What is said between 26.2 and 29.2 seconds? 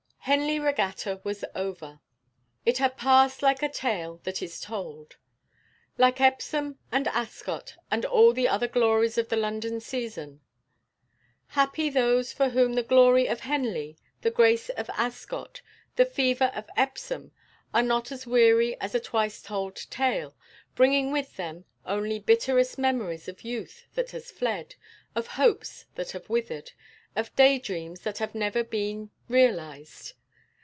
withered, of day dreams that have never been